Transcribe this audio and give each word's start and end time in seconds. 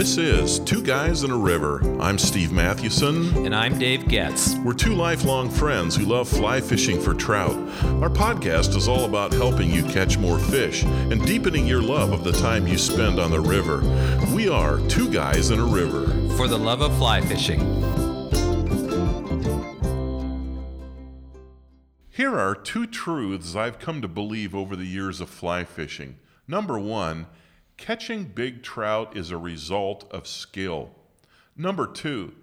This 0.00 0.16
is 0.16 0.60
Two 0.60 0.82
Guys 0.82 1.24
in 1.24 1.30
a 1.30 1.36
River. 1.36 1.82
I'm 2.00 2.16
Steve 2.16 2.52
Mathewson. 2.52 3.44
And 3.44 3.54
I'm 3.54 3.78
Dave 3.78 4.08
Getz. 4.08 4.54
We're 4.64 4.72
two 4.72 4.94
lifelong 4.94 5.50
friends 5.50 5.94
who 5.94 6.06
love 6.06 6.26
fly 6.26 6.62
fishing 6.62 6.98
for 6.98 7.12
trout. 7.12 7.54
Our 8.00 8.08
podcast 8.08 8.74
is 8.76 8.88
all 8.88 9.04
about 9.04 9.34
helping 9.34 9.68
you 9.70 9.82
catch 9.82 10.16
more 10.16 10.38
fish 10.38 10.84
and 10.84 11.22
deepening 11.26 11.66
your 11.66 11.82
love 11.82 12.12
of 12.12 12.24
the 12.24 12.32
time 12.32 12.66
you 12.66 12.78
spend 12.78 13.20
on 13.20 13.30
the 13.30 13.40
river. 13.40 13.82
We 14.34 14.48
are 14.48 14.78
Two 14.88 15.12
Guys 15.12 15.50
in 15.50 15.60
a 15.60 15.66
River. 15.66 16.06
For 16.34 16.48
the 16.48 16.58
love 16.58 16.80
of 16.80 16.96
fly 16.96 17.20
fishing. 17.20 17.60
Here 22.08 22.38
are 22.38 22.54
two 22.54 22.86
truths 22.86 23.54
I've 23.54 23.78
come 23.78 24.00
to 24.00 24.08
believe 24.08 24.54
over 24.54 24.76
the 24.76 24.86
years 24.86 25.20
of 25.20 25.28
fly 25.28 25.64
fishing. 25.64 26.16
Number 26.48 26.78
one, 26.78 27.26
Catching 27.80 28.24
big 28.24 28.62
trout 28.62 29.16
is 29.16 29.30
a 29.30 29.38
result 29.38 30.04
of 30.10 30.26
skill. 30.26 30.90
Number 31.56 31.86
two, 31.86 32.34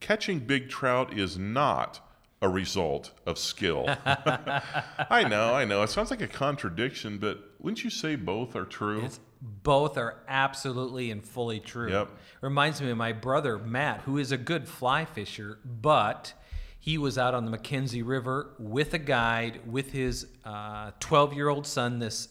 catching 0.00 0.38
big 0.38 0.70
trout 0.70 1.12
is 1.12 1.36
not 1.36 2.00
a 2.40 2.48
result 2.48 3.10
of 3.26 3.38
skill. 3.38 3.84
I 4.06 5.26
know, 5.28 5.52
I 5.52 5.66
know. 5.66 5.82
It 5.82 5.90
sounds 5.90 6.10
like 6.10 6.22
a 6.22 6.26
contradiction, 6.26 7.18
but 7.18 7.38
wouldn't 7.60 7.84
you 7.84 7.90
say 7.90 8.16
both 8.16 8.56
are 8.56 8.64
true? 8.64 9.02
It's, 9.02 9.20
both 9.42 9.98
are 9.98 10.16
absolutely 10.28 11.10
and 11.10 11.22
fully 11.22 11.60
true. 11.60 11.90
Yep. 11.90 12.12
Reminds 12.40 12.80
me 12.80 12.90
of 12.90 12.96
my 12.96 13.12
brother 13.12 13.58
Matt, 13.58 14.00
who 14.00 14.16
is 14.16 14.32
a 14.32 14.38
good 14.38 14.66
fly 14.66 15.04
fisher, 15.04 15.58
but 15.62 16.32
he 16.80 16.96
was 16.96 17.18
out 17.18 17.34
on 17.34 17.44
the 17.44 17.56
McKenzie 17.56 18.02
River 18.04 18.54
with 18.58 18.94
a 18.94 18.98
guide 18.98 19.60
with 19.66 19.92
his 19.92 20.26
12 20.42 21.32
uh, 21.32 21.34
year 21.34 21.50
old 21.50 21.66
son 21.66 21.98
this 21.98 22.30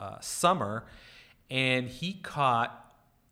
uh, 0.00 0.18
summer 0.20 0.86
and 1.50 1.88
he 1.88 2.12
caught 2.14 2.76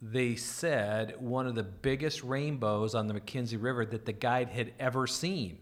they 0.00 0.36
said 0.36 1.14
one 1.19 1.47
of 1.47 1.55
the 1.55 1.62
biggest 1.62 2.22
rainbows 2.22 2.94
on 2.94 3.08
the 3.08 3.14
McKenzie 3.14 3.61
River 3.61 3.84
that 3.84 4.05
the 4.05 4.12
guide 4.12 4.48
had 4.48 4.72
ever 4.78 5.06
seen. 5.06 5.58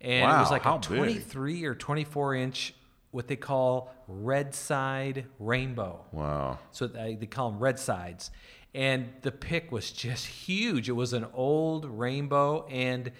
And 0.00 0.28
wow, 0.28 0.36
it 0.36 0.40
was 0.40 0.50
like 0.50 0.66
a 0.66 0.78
23 0.78 1.54
big? 1.54 1.64
or 1.64 1.74
24 1.74 2.34
inch 2.34 2.74
what 3.12 3.28
they 3.28 3.36
call 3.36 3.94
red 4.08 4.54
side 4.54 5.26
rainbow. 5.38 6.04
Wow. 6.12 6.58
So 6.72 6.86
they, 6.86 7.14
they 7.14 7.26
call 7.26 7.50
them 7.50 7.60
red 7.60 7.78
sides. 7.78 8.30
And 8.74 9.10
the 9.20 9.30
pick 9.30 9.70
was 9.70 9.90
just 9.90 10.26
huge. 10.46 10.88
It 10.88 10.92
was 10.92 11.12
an 11.12 11.26
old 11.32 11.84
rainbow 11.84 12.66
and 12.66 13.12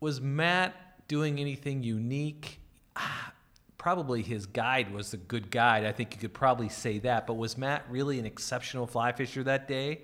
was 0.00 0.20
Matt 0.20 1.08
doing 1.08 1.40
anything 1.40 1.82
unique? 1.82 2.60
Ah, 2.94 3.32
probably 3.88 4.20
his 4.20 4.44
guide 4.44 4.92
was 4.92 5.14
a 5.14 5.16
good 5.16 5.50
guide. 5.50 5.86
I 5.86 5.92
think 5.92 6.12
you 6.12 6.20
could 6.20 6.34
probably 6.34 6.68
say 6.68 6.98
that. 6.98 7.26
But 7.26 7.38
was 7.38 7.56
Matt 7.56 7.86
really 7.88 8.18
an 8.18 8.26
exceptional 8.26 8.86
fly 8.86 9.12
fisher 9.12 9.42
that 9.44 9.66
day? 9.66 10.02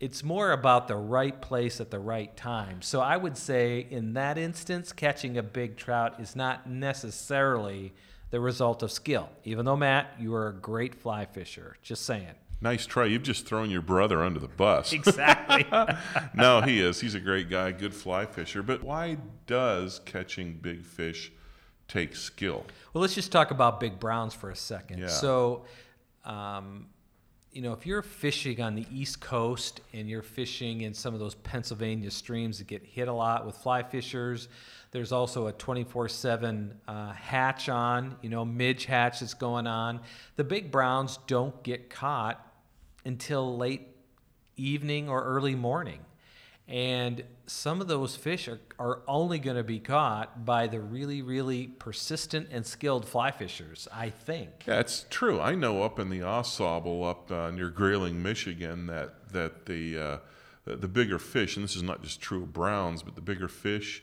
It's 0.00 0.22
more 0.22 0.52
about 0.52 0.86
the 0.86 0.96
right 0.96 1.40
place 1.40 1.80
at 1.80 1.90
the 1.90 1.98
right 1.98 2.36
time. 2.36 2.82
So 2.82 3.00
I 3.00 3.16
would 3.16 3.38
say 3.38 3.86
in 3.88 4.12
that 4.12 4.36
instance, 4.36 4.92
catching 4.92 5.38
a 5.38 5.42
big 5.42 5.78
trout 5.78 6.20
is 6.20 6.36
not 6.36 6.68
necessarily 6.68 7.94
the 8.28 8.38
result 8.38 8.82
of 8.82 8.92
skill. 8.92 9.30
Even 9.44 9.64
though 9.64 9.76
Matt, 9.78 10.12
you 10.20 10.34
are 10.34 10.48
a 10.48 10.52
great 10.52 10.94
fly 10.94 11.24
fisher. 11.24 11.78
Just 11.82 12.04
saying. 12.04 12.34
Nice 12.60 12.84
try. 12.84 13.06
You've 13.06 13.22
just 13.22 13.46
thrown 13.46 13.70
your 13.70 13.80
brother 13.80 14.22
under 14.22 14.40
the 14.40 14.46
bus. 14.46 14.92
Exactly. 14.92 15.64
no, 16.34 16.60
he 16.60 16.80
is. 16.80 17.00
He's 17.00 17.14
a 17.14 17.20
great 17.20 17.48
guy, 17.48 17.72
good 17.72 17.94
fly 17.94 18.26
fisher. 18.26 18.62
But 18.62 18.82
why 18.82 19.16
does 19.46 20.02
catching 20.04 20.58
big 20.60 20.84
fish 20.84 21.32
takes 21.88 22.20
skill. 22.20 22.64
Well, 22.92 23.02
let's 23.02 23.14
just 23.14 23.32
talk 23.32 23.50
about 23.50 23.80
big 23.80 23.98
browns 24.00 24.34
for 24.34 24.50
a 24.50 24.56
second. 24.56 24.98
Yeah. 24.98 25.08
So, 25.08 25.64
um, 26.24 26.86
you 27.52 27.62
know, 27.62 27.72
if 27.72 27.86
you're 27.86 28.02
fishing 28.02 28.60
on 28.60 28.74
the 28.74 28.84
East 28.92 29.20
Coast 29.20 29.80
and 29.94 30.08
you're 30.10 30.22
fishing 30.22 30.82
in 30.82 30.92
some 30.92 31.14
of 31.14 31.20
those 31.20 31.34
Pennsylvania 31.34 32.10
streams 32.10 32.58
that 32.58 32.66
get 32.66 32.84
hit 32.84 33.08
a 33.08 33.12
lot 33.12 33.46
with 33.46 33.56
fly 33.56 33.82
fishers, 33.82 34.48
there's 34.90 35.10
also 35.10 35.46
a 35.46 35.52
24 35.52 36.04
uh, 36.04 36.08
7 36.08 36.80
hatch 37.14 37.68
on, 37.68 38.16
you 38.20 38.28
know, 38.28 38.44
midge 38.44 38.84
hatch 38.84 39.20
that's 39.20 39.34
going 39.34 39.66
on. 39.66 40.00
The 40.36 40.44
big 40.44 40.70
browns 40.70 41.18
don't 41.26 41.62
get 41.62 41.88
caught 41.88 42.46
until 43.04 43.56
late 43.56 43.88
evening 44.56 45.08
or 45.08 45.24
early 45.24 45.54
morning. 45.54 46.00
And 46.68 47.22
some 47.46 47.80
of 47.80 47.86
those 47.86 48.16
fish 48.16 48.48
are, 48.48 48.58
are 48.78 49.02
only 49.06 49.38
going 49.38 49.56
to 49.56 49.62
be 49.62 49.78
caught 49.78 50.44
by 50.44 50.66
the 50.66 50.80
really, 50.80 51.22
really 51.22 51.68
persistent 51.68 52.48
and 52.50 52.66
skilled 52.66 53.06
fly 53.06 53.30
fishers, 53.30 53.86
I 53.92 54.10
think. 54.10 54.64
It's 54.66 55.06
true. 55.08 55.40
I 55.40 55.54
know 55.54 55.82
up 55.84 56.00
in 56.00 56.10
the 56.10 56.20
Ausable, 56.20 57.08
up 57.08 57.30
uh, 57.30 57.52
near 57.52 57.70
Grayling, 57.70 58.20
Michigan, 58.20 58.88
that, 58.88 59.32
that 59.32 59.66
the, 59.66 59.98
uh, 59.98 60.18
the 60.64 60.88
bigger 60.88 61.20
fish, 61.20 61.56
and 61.56 61.62
this 61.62 61.76
is 61.76 61.84
not 61.84 62.02
just 62.02 62.20
true 62.20 62.42
of 62.42 62.52
browns, 62.52 63.04
but 63.04 63.14
the 63.14 63.20
bigger 63.20 63.46
fish, 63.46 64.02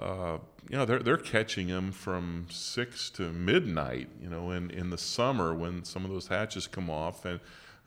uh, 0.00 0.38
you 0.68 0.76
know, 0.76 0.84
they're, 0.84 1.00
they're 1.00 1.16
catching 1.16 1.68
them 1.68 1.92
from 1.92 2.46
six 2.50 3.10
to 3.10 3.30
midnight, 3.30 4.08
you 4.20 4.28
know, 4.28 4.50
in, 4.50 4.70
in 4.70 4.90
the 4.90 4.98
summer 4.98 5.54
when 5.54 5.84
some 5.84 6.04
of 6.04 6.10
those 6.10 6.26
hatches 6.26 6.66
come 6.66 6.90
off. 6.90 7.24
And 7.24 7.38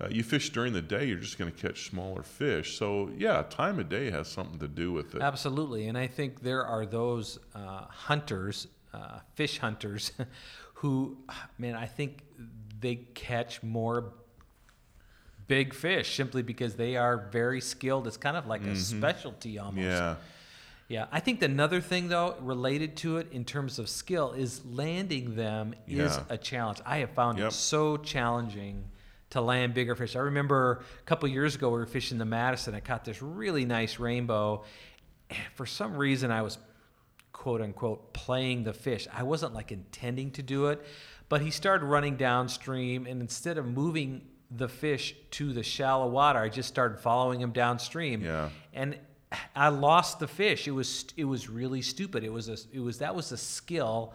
uh, 0.03 0.07
you 0.09 0.23
fish 0.23 0.49
during 0.49 0.73
the 0.73 0.81
day, 0.81 1.05
you're 1.05 1.17
just 1.17 1.37
going 1.37 1.51
to 1.51 1.57
catch 1.57 1.89
smaller 1.89 2.23
fish. 2.23 2.77
So, 2.77 3.09
yeah, 3.17 3.43
time 3.49 3.79
of 3.79 3.89
day 3.89 4.09
has 4.11 4.27
something 4.27 4.59
to 4.59 4.67
do 4.67 4.91
with 4.91 5.15
it. 5.15 5.21
Absolutely. 5.21 5.87
And 5.87 5.97
I 5.97 6.07
think 6.07 6.41
there 6.41 6.65
are 6.65 6.85
those 6.85 7.39
uh, 7.55 7.85
hunters, 7.89 8.67
uh, 8.93 9.19
fish 9.35 9.59
hunters, 9.59 10.11
who, 10.75 11.17
man, 11.57 11.75
I 11.75 11.85
think 11.85 12.23
they 12.79 12.95
catch 13.13 13.63
more 13.63 14.13
big 15.47 15.73
fish 15.73 16.15
simply 16.15 16.41
because 16.41 16.75
they 16.75 16.95
are 16.97 17.29
very 17.31 17.61
skilled. 17.61 18.07
It's 18.07 18.17
kind 18.17 18.35
of 18.35 18.47
like 18.47 18.61
mm-hmm. 18.61 18.71
a 18.71 18.77
specialty 18.77 19.59
almost. 19.59 19.85
Yeah. 19.85 20.15
Yeah, 20.89 21.05
I 21.11 21.21
think 21.21 21.41
another 21.41 21.81
thing 21.81 22.09
though 22.09 22.35
related 22.41 22.97
to 22.97 23.17
it 23.17 23.31
in 23.31 23.45
terms 23.45 23.79
of 23.79 23.89
skill 23.89 24.33
is 24.33 24.63
landing 24.65 25.35
them 25.35 25.73
yeah. 25.87 26.03
is 26.03 26.19
a 26.29 26.37
challenge. 26.37 26.81
I 26.85 26.97
have 26.97 27.11
found 27.11 27.39
yep. 27.39 27.47
it 27.47 27.53
so 27.53 27.97
challenging 27.97 28.83
to 29.33 29.41
land 29.41 29.73
bigger 29.73 29.95
fish. 29.95 30.15
I 30.15 30.19
remember 30.19 30.83
a 30.99 31.03
couple 31.05 31.27
years 31.27 31.55
ago 31.55 31.69
we 31.69 31.79
were 31.79 31.87
fishing 31.87 32.19
the 32.19 32.25
Madison. 32.25 32.75
I 32.75 32.79
caught 32.79 33.03
this 33.03 33.19
really 33.19 33.65
nice 33.65 33.97
rainbow. 33.97 34.63
And 35.29 35.39
for 35.55 35.65
some 35.65 35.97
reason, 35.97 36.31
I 36.31 36.43
was 36.43 36.59
quote 37.31 37.59
unquote 37.59 38.13
playing 38.13 38.63
the 38.63 38.73
fish. 38.73 39.07
I 39.11 39.23
wasn't 39.23 39.55
like 39.55 39.71
intending 39.71 40.29
to 40.31 40.43
do 40.43 40.67
it, 40.67 40.85
but 41.29 41.41
he 41.41 41.49
started 41.49 41.83
running 41.85 42.15
downstream, 42.15 43.07
and 43.07 43.21
instead 43.21 43.57
of 43.57 43.65
moving 43.65 44.21
the 44.51 44.69
fish 44.69 45.15
to 45.31 45.51
the 45.51 45.63
shallow 45.63 46.07
water, 46.07 46.37
I 46.37 46.49
just 46.49 46.69
started 46.69 46.99
following 46.99 47.41
him 47.41 47.51
downstream. 47.51 48.21
Yeah. 48.21 48.49
And 48.71 48.99
I 49.55 49.69
lost 49.69 50.19
the 50.19 50.27
fish. 50.27 50.67
It 50.67 50.71
was 50.71 51.05
it 51.17 51.25
was 51.25 51.49
really 51.49 51.81
stupid. 51.81 52.23
It 52.23 52.31
was 52.31 52.49
a 52.49 52.57
it 52.71 52.81
was 52.81 52.99
that 52.99 53.15
was 53.15 53.31
a 53.31 53.37
skill 53.37 54.13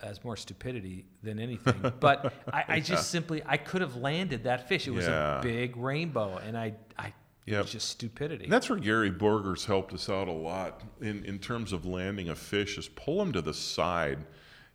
as 0.00 0.22
more 0.22 0.36
stupidity 0.36 1.04
than 1.22 1.38
anything. 1.38 1.92
But 2.00 2.32
I, 2.52 2.64
I 2.68 2.78
just 2.80 2.90
yeah. 2.90 2.98
simply 2.98 3.42
I 3.44 3.56
could 3.56 3.80
have 3.80 3.96
landed 3.96 4.44
that 4.44 4.68
fish. 4.68 4.86
It 4.86 4.92
was 4.92 5.06
yeah. 5.06 5.40
a 5.40 5.42
big 5.42 5.76
rainbow, 5.76 6.38
and 6.38 6.56
I 6.56 6.74
I 6.98 7.12
Yep. 7.48 7.66
Just 7.66 7.88
stupidity. 7.88 8.44
And 8.44 8.52
that's 8.52 8.68
where 8.68 8.78
Gary 8.78 9.10
Borger's 9.10 9.64
helped 9.64 9.94
us 9.94 10.10
out 10.10 10.28
a 10.28 10.32
lot 10.32 10.82
in, 11.00 11.24
in 11.24 11.38
terms 11.38 11.72
of 11.72 11.86
landing 11.86 12.28
a 12.28 12.34
fish 12.34 12.76
is 12.76 12.88
pull 12.88 13.16
them 13.20 13.32
to 13.32 13.40
the 13.40 13.54
side. 13.54 14.18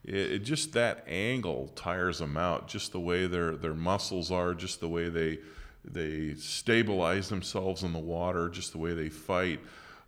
It, 0.04 0.16
it, 0.16 0.40
just 0.40 0.74
that 0.74 1.04
angle 1.08 1.68
tires 1.76 2.18
them 2.18 2.36
out. 2.36 2.68
Just 2.68 2.92
the 2.92 3.00
way 3.00 3.28
their 3.28 3.56
their 3.56 3.76
muscles 3.76 4.32
are, 4.32 4.56
just 4.56 4.80
the 4.80 4.90
way 4.90 5.10
they 5.10 5.38
they 5.86 6.34
stabilize 6.34 7.30
themselves 7.30 7.84
in 7.84 7.94
the 7.94 8.00
water, 8.00 8.50
just 8.50 8.72
the 8.72 8.80
way 8.80 8.96
they 8.96 9.10
fight 9.10 9.60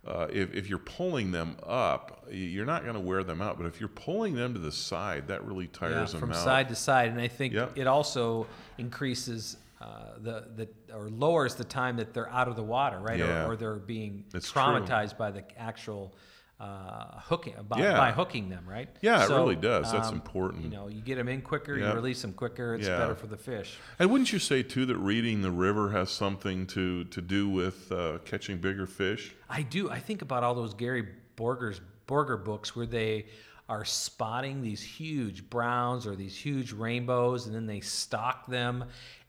uh, 0.06 0.28
if, 0.32 0.54
if 0.54 0.68
you're 0.68 0.78
pulling 0.78 1.32
them 1.32 1.56
up, 1.64 2.26
you're 2.30 2.66
not 2.66 2.82
going 2.82 2.94
to 2.94 3.00
wear 3.00 3.24
them 3.24 3.42
out. 3.42 3.58
But 3.58 3.66
if 3.66 3.80
you're 3.80 3.88
pulling 3.88 4.34
them 4.34 4.54
to 4.54 4.60
the 4.60 4.72
side, 4.72 5.28
that 5.28 5.44
really 5.44 5.66
tires 5.66 5.94
yeah, 5.94 6.04
them 6.04 6.20
from 6.20 6.32
out. 6.32 6.44
side 6.44 6.68
to 6.68 6.74
side. 6.74 7.10
And 7.10 7.20
I 7.20 7.28
think 7.28 7.54
yep. 7.54 7.72
it 7.76 7.86
also 7.86 8.46
increases 8.78 9.56
uh, 9.80 10.14
the, 10.22 10.44
the 10.56 10.68
or 10.94 11.10
lowers 11.10 11.54
the 11.54 11.64
time 11.64 11.96
that 11.96 12.14
they're 12.14 12.30
out 12.30 12.48
of 12.48 12.56
the 12.56 12.62
water, 12.62 12.98
right? 12.98 13.18
Yeah. 13.18 13.44
Or, 13.44 13.52
or, 13.52 13.56
they're 13.56 13.74
being 13.74 14.24
it's 14.32 14.50
traumatized 14.50 15.10
true. 15.10 15.18
by 15.18 15.30
the 15.30 15.44
actual 15.58 16.14
uh, 16.58 17.20
hooking 17.20 17.54
by, 17.68 17.78
yeah. 17.78 17.98
by, 17.98 18.10
hooking 18.12 18.48
them, 18.48 18.64
right? 18.66 18.88
Yeah, 19.02 19.26
so, 19.26 19.36
it 19.36 19.38
really 19.40 19.56
does. 19.56 19.92
That's 19.92 20.08
um, 20.08 20.14
important. 20.14 20.64
You 20.64 20.70
know, 20.70 20.88
you 20.88 21.02
get 21.02 21.16
them 21.16 21.28
in 21.28 21.42
quicker, 21.42 21.76
yep. 21.76 21.90
you 21.90 21.94
release 21.94 22.22
them 22.22 22.32
quicker. 22.32 22.74
It's 22.74 22.88
yeah. 22.88 22.96
better 22.96 23.14
for 23.14 23.26
the 23.26 23.36
fish. 23.36 23.76
And 23.98 24.10
wouldn't 24.10 24.32
you 24.32 24.38
say 24.38 24.62
too 24.62 24.86
that 24.86 24.96
reading 24.96 25.42
the 25.42 25.50
river 25.50 25.90
has 25.90 26.10
something 26.10 26.66
to 26.68 27.04
to 27.04 27.20
do 27.20 27.48
with 27.48 27.92
uh, 27.92 28.18
catching 28.24 28.58
bigger 28.58 28.86
fish? 28.86 29.34
I 29.50 29.62
do. 29.62 29.90
I 29.90 29.98
think 29.98 30.22
about 30.22 30.44
all 30.44 30.54
those 30.54 30.72
Gary 30.72 31.06
Borger's 31.36 31.80
Borger 32.08 32.42
books 32.42 32.74
where 32.74 32.86
they 32.86 33.26
are 33.68 33.84
spotting 33.84 34.62
these 34.62 34.80
huge 34.80 35.50
browns 35.50 36.06
or 36.06 36.16
these 36.16 36.36
huge 36.36 36.72
rainbows, 36.72 37.46
and 37.46 37.54
then 37.54 37.66
they 37.66 37.80
stock 37.80 38.46
them, 38.46 38.84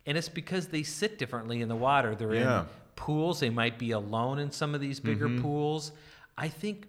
and 0.05 0.17
it's 0.17 0.29
because 0.29 0.67
they 0.67 0.83
sit 0.83 1.17
differently 1.17 1.61
in 1.61 1.67
the 1.67 1.75
water. 1.75 2.15
They're 2.15 2.35
yeah. 2.35 2.61
in 2.61 2.65
pools. 2.95 3.41
They 3.41 3.49
might 3.49 3.77
be 3.77 3.91
alone 3.91 4.39
in 4.39 4.51
some 4.51 4.73
of 4.73 4.79
these 4.79 5.01
bigger 5.01 5.27
mm-hmm. 5.27 5.41
pools. 5.41 5.91
I 6.37 6.47
think 6.47 6.87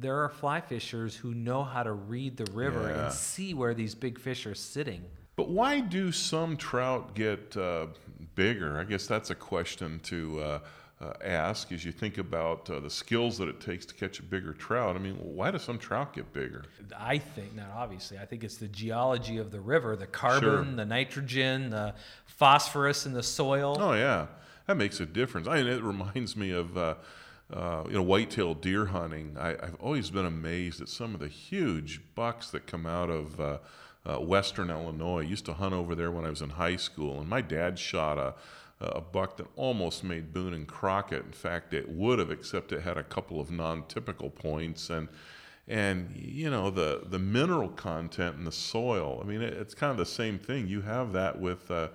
there 0.00 0.22
are 0.22 0.28
fly 0.28 0.60
fishers 0.60 1.16
who 1.16 1.34
know 1.34 1.64
how 1.64 1.82
to 1.82 1.92
read 1.92 2.36
the 2.36 2.50
river 2.52 2.88
yeah. 2.88 3.04
and 3.04 3.12
see 3.12 3.54
where 3.54 3.74
these 3.74 3.94
big 3.94 4.18
fish 4.18 4.46
are 4.46 4.54
sitting. 4.54 5.04
But 5.36 5.50
why 5.50 5.80
do 5.80 6.10
some 6.10 6.56
trout 6.56 7.14
get 7.14 7.56
uh, 7.56 7.86
bigger? 8.34 8.78
I 8.78 8.84
guess 8.84 9.06
that's 9.06 9.30
a 9.30 9.34
question 9.34 10.00
to 10.04 10.40
uh, 10.40 10.58
uh, 11.00 11.12
ask 11.24 11.70
as 11.70 11.84
you 11.84 11.92
think 11.92 12.18
about 12.18 12.68
uh, 12.68 12.80
the 12.80 12.90
skills 12.90 13.38
that 13.38 13.48
it 13.48 13.60
takes 13.60 13.86
to 13.86 13.94
catch 13.94 14.18
a 14.18 14.24
bigger 14.24 14.52
trout. 14.52 14.96
I 14.96 14.98
mean, 14.98 15.14
why 15.14 15.52
do 15.52 15.58
some 15.58 15.78
trout 15.78 16.12
get 16.12 16.32
bigger? 16.32 16.64
I 16.98 17.18
think, 17.18 17.54
not 17.54 17.70
obviously, 17.74 18.18
I 18.18 18.26
think 18.26 18.42
it's 18.42 18.56
the 18.56 18.66
geology 18.68 19.38
of 19.38 19.52
the 19.52 19.60
river, 19.60 19.94
the 19.94 20.08
carbon, 20.08 20.40
Sure. 20.64 20.64
the 20.74 20.84
nitrogen, 20.84 21.70
the 21.70 21.94
phosphorus 22.26 23.06
in 23.06 23.12
the 23.12 23.22
soil. 23.22 23.76
Oh 23.78 23.92
yeah, 23.92 24.26
that 24.66 24.76
makes 24.76 24.98
a 24.98 25.06
difference. 25.06 25.46
I 25.46 25.62
mean, 25.62 25.72
it 25.72 25.82
reminds 25.82 26.36
me 26.36 26.50
of 26.50 26.76
uh, 27.52 27.56
uh, 27.56 27.84
you 27.86 27.94
know 27.94 28.02
whitetail 28.02 28.54
deer 28.54 28.86
hunting. 28.86 29.36
I, 29.38 29.50
I've 29.50 29.76
always 29.80 30.10
been 30.10 30.26
amazed 30.26 30.80
at 30.80 30.88
some 30.88 31.14
of 31.14 31.20
the 31.20 31.28
huge 31.28 32.00
bucks 32.14 32.50
that 32.50 32.66
come 32.66 32.86
out 32.86 33.10
of 33.10 33.40
uh, 33.40 33.58
uh, 34.04 34.18
Western 34.20 34.70
Illinois. 34.70 35.20
I 35.20 35.24
used 35.24 35.44
to 35.46 35.54
hunt 35.54 35.74
over 35.74 35.94
there 35.94 36.10
when 36.10 36.24
I 36.24 36.30
was 36.30 36.42
in 36.42 36.50
high 36.50 36.76
school, 36.76 37.20
and 37.20 37.28
my 37.28 37.40
dad 37.40 37.78
shot 37.78 38.18
a 38.18 38.34
a 38.80 39.00
buck 39.00 39.36
that 39.38 39.48
almost 39.56 40.04
made 40.04 40.32
Boone 40.32 40.54
and 40.54 40.68
Crockett. 40.68 41.24
In 41.24 41.32
fact, 41.32 41.74
it 41.74 41.88
would 41.88 42.20
have, 42.20 42.30
except 42.30 42.70
it 42.70 42.82
had 42.82 42.96
a 42.96 43.02
couple 43.02 43.40
of 43.40 43.50
non-typical 43.50 44.30
points 44.30 44.90
and. 44.90 45.08
And 45.70 46.16
you 46.16 46.48
know 46.48 46.70
the 46.70 47.02
the 47.04 47.18
mineral 47.18 47.68
content 47.68 48.36
in 48.36 48.44
the 48.44 48.52
soil. 48.52 49.20
I 49.22 49.26
mean, 49.26 49.42
it, 49.42 49.52
it's 49.52 49.74
kind 49.74 49.90
of 49.90 49.98
the 49.98 50.06
same 50.06 50.38
thing. 50.38 50.66
You 50.66 50.80
have 50.80 51.12
that 51.12 51.38
with 51.38 51.70
uh, 51.70 51.88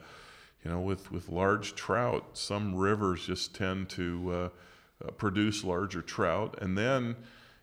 you 0.63 0.71
know, 0.71 0.79
with, 0.79 1.11
with 1.11 1.29
large 1.29 1.75
trout, 1.75 2.25
some 2.33 2.75
rivers 2.75 3.25
just 3.25 3.53
tend 3.53 3.89
to 3.89 4.51
uh, 5.05 5.11
produce 5.11 5.63
larger 5.63 6.01
trout. 6.01 6.57
And 6.61 6.77
then, 6.77 7.15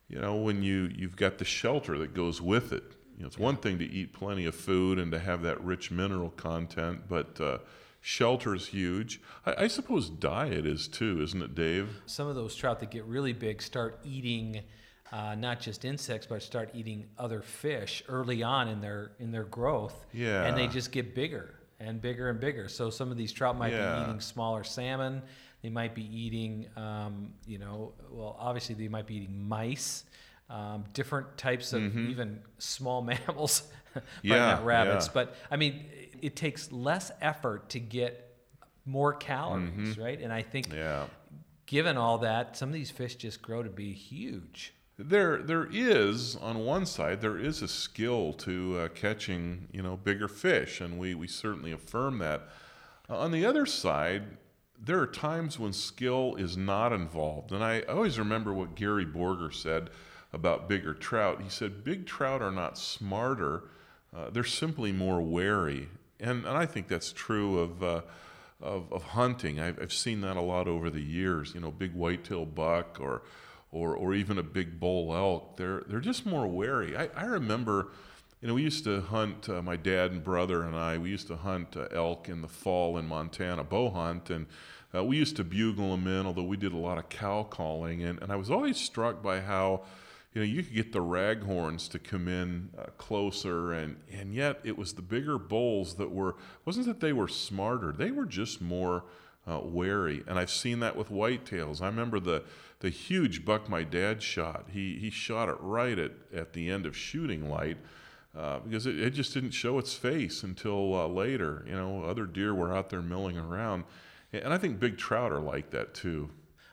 you 0.08 0.18
know, 0.20 0.36
when 0.36 0.62
you, 0.62 0.90
you've 0.94 1.16
got 1.16 1.38
the 1.38 1.44
shelter 1.44 1.98
that 1.98 2.14
goes 2.14 2.40
with 2.40 2.72
it, 2.72 2.84
you 3.16 3.22
know, 3.22 3.26
it's 3.26 3.38
one 3.38 3.56
thing 3.56 3.78
to 3.78 3.84
eat 3.84 4.12
plenty 4.12 4.46
of 4.46 4.54
food 4.54 4.98
and 4.98 5.12
to 5.12 5.18
have 5.18 5.42
that 5.42 5.62
rich 5.62 5.90
mineral 5.90 6.30
content, 6.30 7.02
but 7.08 7.40
uh, 7.40 7.58
shelter 8.00 8.54
is 8.54 8.68
huge. 8.68 9.20
I, 9.44 9.64
I 9.64 9.68
suppose 9.68 10.08
diet 10.08 10.66
is 10.66 10.88
too, 10.88 11.20
isn't 11.22 11.42
it, 11.42 11.54
Dave? 11.54 12.00
Some 12.06 12.28
of 12.28 12.34
those 12.34 12.54
trout 12.56 12.80
that 12.80 12.90
get 12.90 13.04
really 13.04 13.32
big 13.34 13.60
start 13.60 13.98
eating 14.04 14.62
uh, 15.12 15.34
not 15.34 15.60
just 15.60 15.84
insects, 15.84 16.26
but 16.26 16.42
start 16.42 16.70
eating 16.72 17.04
other 17.18 17.42
fish 17.42 18.02
early 18.08 18.42
on 18.42 18.68
in 18.68 18.80
their 18.80 19.10
in 19.18 19.32
their 19.32 19.44
growth. 19.44 20.06
Yeah. 20.12 20.44
And 20.44 20.56
they 20.56 20.68
just 20.68 20.92
get 20.92 21.14
bigger 21.14 21.54
and 21.80 22.00
bigger 22.00 22.28
and 22.28 22.38
bigger. 22.38 22.68
So 22.68 22.90
some 22.90 23.10
of 23.10 23.16
these 23.16 23.32
trout 23.32 23.58
might 23.58 23.72
Yeah. 23.72 23.96
be 23.96 24.02
eating 24.02 24.20
smaller 24.20 24.62
salmon. 24.62 25.22
They 25.62 25.68
might 25.70 25.94
be 25.94 26.04
eating, 26.16 26.66
um, 26.76 27.32
you 27.46 27.58
know, 27.58 27.92
well, 28.10 28.36
obviously 28.38 28.74
they 28.74 28.88
might 28.88 29.06
be 29.06 29.16
eating 29.16 29.46
mice, 29.48 30.04
um, 30.48 30.84
different 30.94 31.36
types 31.36 31.72
of 31.72 31.96
even 31.96 32.40
small 32.58 33.02
mammals, 33.10 33.62
Mm-hmm. 33.94 34.06
Yeah, 34.22 34.36
not 34.52 34.64
rabbits. 34.64 35.06
yeah. 35.06 35.12
But 35.14 35.34
I 35.50 35.56
mean, 35.56 35.84
it, 35.92 36.18
it 36.22 36.36
takes 36.36 36.70
less 36.70 37.10
effort 37.20 37.70
to 37.70 37.80
get 37.80 38.36
more 38.86 39.12
calories, 39.12 39.98
right? 39.98 40.20
And 40.20 40.32
I 40.32 40.42
think 40.42 40.68
Mm-hmm. 40.68 40.78
Yeah. 40.78 41.06
given 41.66 41.96
all 41.96 42.18
that, 42.18 42.56
some 42.56 42.68
of 42.68 42.72
these 42.72 42.90
fish 42.92 43.16
just 43.16 43.42
grow 43.42 43.62
to 43.64 43.68
be 43.70 43.92
huge. 43.92 44.74
There, 44.96 45.38
there 45.42 45.66
is 45.72 46.36
on 46.36 46.58
one 46.64 46.86
side 46.86 47.20
there 47.20 47.36
is 47.38 47.62
a 47.62 47.68
skill 47.68 48.32
to 48.34 48.78
uh, 48.78 48.88
catching 48.88 49.66
you 49.72 49.82
know 49.82 49.96
bigger 49.96 50.28
fish, 50.28 50.80
and 50.80 50.96
we 50.98 51.14
we 51.16 51.26
certainly 51.26 51.72
affirm 51.72 52.18
that. 52.18 52.48
Uh, 53.08 53.18
on 53.18 53.32
the 53.32 53.44
other 53.44 53.66
side, 53.66 54.22
there 54.82 55.00
are 55.00 55.06
times 55.06 55.58
when 55.58 55.72
skill 55.72 56.36
is 56.36 56.56
not 56.56 56.92
involved, 56.92 57.52
and 57.52 57.62
I 57.62 57.82
always 57.82 58.18
remember 58.18 58.52
what 58.52 58.74
Gary 58.74 59.06
Borger 59.06 59.52
said 59.52 59.90
about 60.32 60.68
bigger 60.68 60.94
trout. 60.94 61.42
He 61.42 61.48
said 61.48 61.84
big 61.84 62.06
trout 62.06 62.42
are 62.42 62.50
not 62.50 62.78
smarter; 62.78 63.64
uh, 64.16 64.30
they're 64.30 64.44
simply 64.44 64.92
more 64.92 65.20
wary, 65.20 65.88
and 66.18 66.44
and 66.44 66.56
I 66.56 66.66
think 66.66 66.88
that's 66.88 67.12
true 67.12 67.58
of. 67.58 67.82
Uh, 67.82 68.00
of, 68.62 68.92
of 68.92 69.02
hunting, 69.02 69.58
I've, 69.58 69.80
I've 69.80 69.90
seen 69.90 70.20
that 70.20 70.36
a 70.36 70.42
lot 70.42 70.68
over 70.68 70.90
the 70.90 71.00
years. 71.00 71.54
You 71.54 71.60
know, 71.62 71.70
big 71.70 71.94
whitetail 71.94 72.44
buck 72.44 72.98
or 73.00 73.22
or, 73.72 73.94
or 73.94 74.14
even 74.14 74.38
a 74.38 74.42
big 74.42 74.80
bull 74.80 75.14
elk, 75.14 75.56
they're, 75.56 75.82
they're 75.86 76.00
just 76.00 76.26
more 76.26 76.46
wary. 76.46 76.96
I, 76.96 77.08
I 77.16 77.24
remember, 77.24 77.88
you 78.40 78.48
know, 78.48 78.54
we 78.54 78.62
used 78.62 78.84
to 78.84 79.02
hunt, 79.02 79.48
uh, 79.50 79.60
my 79.60 79.76
dad 79.76 80.12
and 80.12 80.24
brother 80.24 80.62
and 80.62 80.74
I, 80.74 80.96
we 80.96 81.10
used 81.10 81.26
to 81.26 81.36
hunt 81.36 81.76
uh, 81.76 81.88
elk 81.92 82.28
in 82.28 82.40
the 82.40 82.48
fall 82.48 82.96
in 82.96 83.06
Montana, 83.06 83.64
bow 83.64 83.90
hunt, 83.90 84.30
and 84.30 84.46
uh, 84.94 85.04
we 85.04 85.18
used 85.18 85.36
to 85.36 85.44
bugle 85.44 85.90
them 85.90 86.06
in, 86.06 86.26
although 86.26 86.44
we 86.44 86.56
did 86.56 86.72
a 86.72 86.78
lot 86.78 86.96
of 86.96 87.08
cow 87.10 87.42
calling. 87.42 88.02
And, 88.02 88.20
and 88.22 88.32
I 88.32 88.36
was 88.36 88.50
always 88.50 88.78
struck 88.78 89.22
by 89.22 89.40
how, 89.40 89.82
you 90.32 90.40
know, 90.40 90.46
you 90.46 90.62
could 90.62 90.74
get 90.74 90.92
the 90.92 91.00
raghorns 91.00 91.88
to 91.90 91.98
come 91.98 92.28
in 92.28 92.70
uh, 92.78 92.84
closer, 92.96 93.74
and, 93.74 93.96
and 94.10 94.34
yet 94.34 94.60
it 94.64 94.78
was 94.78 94.94
the 94.94 95.02
bigger 95.02 95.38
bulls 95.38 95.94
that 95.96 96.10
were, 96.10 96.36
wasn't 96.64 96.86
that 96.86 97.00
they 97.00 97.12
were 97.12 97.28
smarter, 97.28 97.92
they 97.92 98.10
were 98.10 98.24
just 98.24 98.62
more 98.62 99.04
uh, 99.46 99.60
wary. 99.62 100.24
And 100.26 100.38
I've 100.38 100.50
seen 100.50 100.80
that 100.80 100.96
with 100.96 101.10
whitetails. 101.10 101.82
I 101.82 101.86
remember 101.86 102.18
the, 102.18 102.44
the 102.78 102.88
huge 102.88 103.44
buck 103.44 103.68
my 103.68 103.82
dad 103.82 104.22
shot. 104.22 104.68
He, 104.72 104.96
he 104.96 105.10
shot 105.10 105.50
it 105.50 105.56
right 105.60 105.98
at, 105.98 106.12
at 106.34 106.54
the 106.54 106.70
end 106.70 106.86
of 106.86 106.96
shooting 106.96 107.50
light 107.50 107.76
uh, 108.36 108.60
because 108.60 108.86
it, 108.86 108.98
it 108.98 109.10
just 109.10 109.34
didn't 109.34 109.50
show 109.50 109.78
its 109.78 109.94
face 109.94 110.42
until 110.42 110.94
uh, 110.94 111.06
later. 111.06 111.64
You 111.66 111.74
know, 111.74 112.04
other 112.04 112.26
deer 112.26 112.54
were 112.54 112.74
out 112.74 112.90
there 112.90 113.02
milling 113.02 113.38
around. 113.38 113.84
And 114.32 114.52
I 114.52 114.58
think 114.58 114.78
big 114.78 114.96
trout 114.96 115.32
are 115.32 115.40
like 115.40 115.70
that 115.70 115.94
too. 115.94 116.30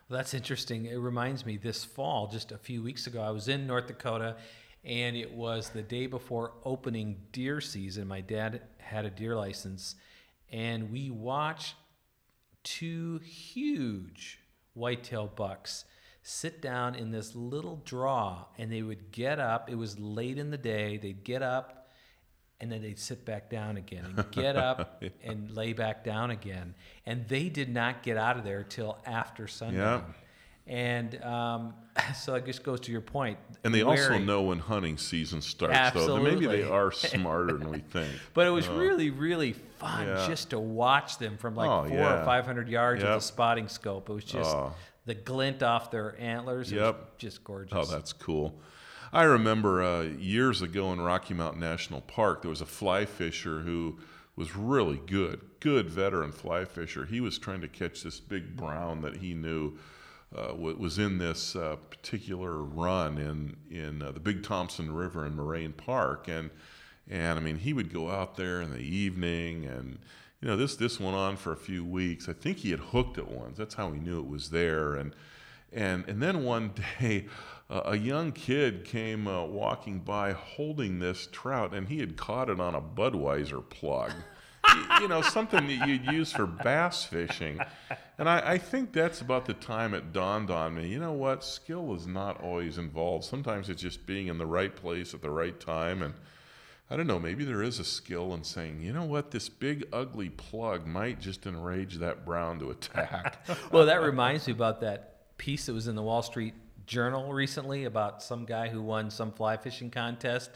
Well, 0.10 0.18
that's 0.18 0.34
interesting. 0.34 0.86
It 0.86 0.98
reminds 0.98 1.46
me 1.46 1.58
this 1.58 1.84
fall, 1.84 2.28
just 2.28 2.52
a 2.52 2.58
few 2.58 2.82
weeks 2.82 3.08
ago, 3.08 3.22
I 3.22 3.32
was 3.32 3.48
in 3.48 3.68
North 3.68 3.88
Dakota 3.88 4.38
and 4.86 5.18
it 5.18 5.34
was 5.34 5.70
the 5.70 5.82
day 5.82 6.08
before 6.08 6.54
opening 6.64 7.18
deer 7.34 7.60
season. 7.60 8.08
My 8.08 8.22
dad 8.22 8.62
had 8.78 9.06
a 9.06 9.10
deer 9.10 9.36
license 9.36 9.96
and 10.50 10.92
we 10.92 11.10
watched 11.10 11.76
two 12.64 13.20
huge 13.20 14.40
whitetail 14.74 15.28
bucks 15.36 15.84
sit 16.30 16.62
down 16.62 16.94
in 16.94 17.10
this 17.10 17.34
little 17.36 17.82
draw 17.86 18.44
and 18.58 18.70
they 18.70 18.82
would 18.82 19.12
get 19.12 19.40
up. 19.40 19.70
It 19.70 19.76
was 19.76 19.98
late 19.98 20.38
in 20.38 20.52
the 20.52 20.58
day. 20.58 20.98
They'd 20.98 21.24
get 21.24 21.42
up 21.42 21.88
and 22.60 22.70
then 22.70 22.82
they'd 22.82 23.00
sit 23.00 23.24
back 23.24 23.50
down 23.50 23.78
again 23.78 24.14
and 24.18 24.30
get 24.32 24.58
up 24.58 25.02
and 25.24 25.50
lay 25.52 25.72
back 25.72 26.04
down 26.04 26.32
again. 26.32 26.76
And 27.06 27.26
they 27.30 27.48
did 27.48 27.70
not 27.70 28.04
get 28.04 28.18
out 28.18 28.36
of 28.38 28.44
there 28.44 28.64
till 28.64 28.98
after 29.06 29.48
sundown. 29.48 30.04
And 30.66 31.24
um, 31.24 31.74
so 32.18 32.36
it 32.36 32.46
just 32.46 32.62
goes 32.62 32.82
to 32.82 32.92
your 32.92 33.00
point. 33.00 33.38
And 33.64 33.74
they 33.74 33.84
also 33.84 34.18
know 34.18 34.42
when 34.42 34.60
hunting 34.60 34.98
season 34.98 35.42
starts, 35.42 35.94
though. 35.94 36.22
Maybe 36.22 36.46
they 36.46 36.64
are 36.64 36.92
smarter 36.92 37.54
than 37.58 37.72
we 37.72 37.80
think. 37.80 38.12
But 38.34 38.48
it 38.48 38.50
was 38.50 38.68
really, 38.68 39.12
really 39.12 39.54
fun 39.54 40.08
Yeah. 40.08 40.28
just 40.28 40.50
to 40.50 40.60
watch 40.60 41.20
them 41.20 41.38
from 41.38 41.56
like 41.56 41.70
Oh, 41.70 41.88
four 41.88 41.98
yeah. 41.98 42.22
or 42.22 42.26
five 42.26 42.46
hundred 42.46 42.68
yards 42.68 43.02
with 43.02 43.14
a 43.14 43.22
spotting 43.22 43.70
scope. 43.70 44.10
It 44.10 44.14
was 44.14 44.26
just 44.26 44.54
Oh. 44.54 44.74
The 45.08 45.16
glint 45.16 45.64
off 45.64 45.90
their 45.90 46.20
antlers. 46.20 46.72
Yep. 46.72 47.18
just 47.18 47.44
gorgeous. 47.44 47.74
Oh, 47.76 47.86
that's 47.86 48.14
cool. 48.14 48.60
I 49.14 49.24
remember 49.24 49.82
uh, 49.82 50.02
years 50.02 50.62
ago 50.62 50.92
in 50.92 51.00
Rocky 51.00 51.34
Mountain 51.34 51.62
National 51.62 52.02
Park, 52.02 52.42
there 52.42 52.50
was 52.50 52.60
a 52.60 52.66
fly 52.66 53.06
fisher 53.06 53.62
who 53.62 53.98
was 54.36 54.56
really 54.56 55.02
good, 55.08 55.40
good 55.62 55.90
veteran 55.90 56.34
fly 56.34 56.66
fisher. 56.66 57.06
He 57.06 57.22
was 57.22 57.40
trying 57.40 57.62
to 57.62 57.70
catch 57.70 58.04
this 58.04 58.20
big 58.20 58.58
brown 58.58 59.02
that 59.02 59.18
he 59.18 59.34
knew 59.34 59.78
uh, 60.36 60.54
was 60.54 61.00
in 61.00 61.20
this 61.20 61.56
uh, 61.56 61.78
particular 61.90 62.62
run 62.62 63.18
in 63.18 63.56
in 63.72 64.02
uh, 64.02 64.12
the 64.12 64.20
Big 64.20 64.44
Thompson 64.44 64.94
River 64.94 65.26
in 65.26 65.38
Moraine 65.38 65.72
Park, 65.72 66.28
and 66.28 66.52
and 67.10 67.40
I 67.40 67.42
mean 67.42 67.60
he 67.60 67.72
would 67.72 67.94
go 67.94 68.12
out 68.12 68.36
there 68.36 68.62
in 68.62 68.72
the 68.72 68.80
evening 68.80 69.66
and. 69.66 70.00
You 70.42 70.48
know, 70.48 70.58
this 70.58 70.76
this 70.76 71.00
went 71.00 71.16
on 71.16 71.36
for 71.36 71.52
a 71.52 71.58
few 71.58 71.84
weeks. 71.84 72.30
I 72.30 72.34
think 72.34 72.60
he 72.60 72.72
had 72.72 72.80
hooked 72.80 73.18
it 73.18 73.28
once. 73.28 73.58
That's 73.58 73.74
how 73.74 73.92
he 73.92 74.00
knew 74.00 74.20
it 74.20 74.28
was 74.28 74.52
there. 74.52 74.94
And 74.94 75.16
and 75.74 76.06
and 76.08 76.22
then 76.22 76.44
one 76.44 76.74
day, 77.00 77.26
uh, 77.70 77.82
a 77.86 77.98
young 77.98 78.32
kid 78.32 78.86
came 78.86 79.28
uh, 79.28 79.44
walking 79.46 80.00
by 80.00 80.34
holding 80.34 81.00
this 81.00 81.28
trout, 81.32 81.74
and 81.74 81.88
he 81.88 82.00
had 82.00 82.18
caught 82.18 82.50
it 82.50 82.60
on 82.60 82.76
a 82.76 82.82
Budweiser 82.82 83.68
plug. 83.68 84.12
You 85.00 85.08
know, 85.08 85.22
something 85.22 85.66
that 85.66 85.88
you'd 85.88 86.06
use 86.12 86.32
for 86.34 86.46
bass 86.46 87.06
fishing. 87.06 87.60
And 88.18 88.28
I, 88.28 88.54
I 88.54 88.58
think 88.58 88.92
that's 88.92 89.22
about 89.22 89.46
the 89.46 89.54
time 89.54 89.94
it 89.94 90.12
dawned 90.12 90.52
on 90.52 90.76
me. 90.76 90.88
You 90.90 91.00
know 91.00 91.14
what? 91.14 91.44
Skill 91.44 91.96
is 91.96 92.06
not 92.06 92.42
always 92.42 92.78
involved. 92.78 93.24
Sometimes 93.24 93.70
it's 93.70 93.82
just 93.82 94.06
being 94.06 94.28
in 94.28 94.38
the 94.38 94.46
right 94.46 94.76
place 94.76 95.14
at 95.14 95.22
the 95.22 95.30
right 95.30 95.58
time. 95.58 96.02
And 96.02 96.16
I 96.90 96.96
don't 96.96 97.08
know, 97.08 97.20
maybe 97.20 97.44
there 97.44 97.62
is 97.62 97.80
a 97.80 97.84
skill 97.84 98.34
in 98.34 98.44
saying, 98.44 98.82
you 98.82 98.94
know 98.94 99.04
what, 99.04 99.32
this 99.32 99.50
big 99.50 99.86
ugly 99.92 100.30
plug 100.30 100.88
might 100.88 101.20
just 101.20 101.46
enrage 101.46 101.96
that 101.96 102.26
brown 102.26 102.60
to 102.60 102.72
attack. 102.72 103.46
well, 103.72 103.86
that 103.86 104.02
reminds 104.02 104.48
me 104.48 104.54
about 104.54 104.80
that 104.82 105.38
piece 105.38 105.66
that 105.66 105.74
was 105.74 105.88
in 105.88 105.96
the 105.96 106.02
Wall 106.02 106.22
Street 106.22 106.54
Journal 106.86 107.34
recently 107.34 107.84
about 107.84 108.24
some 108.24 108.46
guy 108.46 108.70
who 108.70 108.82
won 108.82 109.12
some 109.12 109.34
fly 109.34 109.58
fishing 109.58 109.92
contest, 109.92 110.52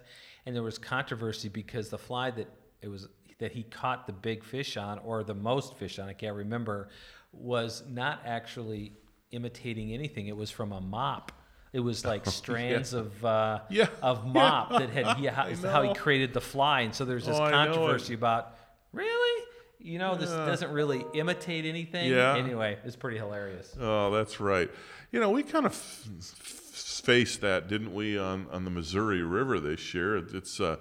and 0.46 0.56
there 0.56 0.64
was 0.64 0.78
controversy 0.78 1.50
because 1.50 1.90
the 1.90 1.98
fly 1.98 2.32
that 2.32 2.48
it 2.82 2.88
was 2.88 3.10
that 3.40 3.52
he 3.52 3.64
caught 3.64 4.08
the 4.08 4.14
big 4.14 4.44
fish 4.44 4.78
on, 4.78 5.00
or 5.00 5.24
the 5.24 5.34
most 5.34 5.76
fish 5.76 6.00
on, 6.00 6.08
I 6.08 6.14
can't 6.14 6.36
remember, 6.36 6.90
was 7.34 7.84
not 7.90 8.22
actually 8.26 8.94
imitating 9.32 9.94
anything. 9.94 10.28
It 10.28 10.38
was 10.38 10.52
from 10.52 10.72
a 10.72 10.80
mop. 10.80 11.32
It 11.74 11.80
was 11.80 12.06
like 12.12 12.26
strands 12.26 12.94
of 12.94 13.24
uh, 13.26 13.60
Yeah. 13.70 13.88
of 14.02 14.26
mop 14.34 14.72
that 14.72 14.90
had 14.90 15.18
he, 15.18 15.26
how, 15.68 15.82
he 15.84 15.94
created 15.94 16.34
the 16.34 16.42
fly, 16.42 16.82
and 16.82 16.94
so 16.94 17.06
there's 17.06 17.26
this 17.26 17.38
Oh, 17.38 17.44
I 17.44 17.52
know 17.52 17.72
it. 17.72 17.76
controversy 17.76 18.14
about 18.14 18.56
really 18.94 19.44
you 19.84 19.98
know, 19.98 20.14
this 20.14 20.30
doesn't 20.30 20.72
really 20.72 21.04
imitate 21.16 21.66
anything. 21.66 22.12
Yeah. 22.12 22.36
Anyway, 22.38 22.78
it's 22.86 22.96
pretty 22.96 23.18
hilarious. 23.18 23.76
Oh, 23.82 24.12
that's 24.12 24.40
right. 24.40 24.70
You 25.12 25.20
know, 25.20 25.32
we 25.32 25.42
kind 25.42 25.66
of 25.66 25.72
f- 25.72 26.08
f- 26.20 27.04
faced 27.04 27.42
that, 27.42 27.68
didn't 27.68 27.92
we, 27.92 28.16
on, 28.16 28.46
on 28.52 28.64
the 28.64 28.70
Missouri 28.70 29.24
River 29.24 29.60
this 29.60 29.92
year? 29.96 30.18
It- 30.18 30.36
It's 30.36 30.60
uh, 30.60 30.76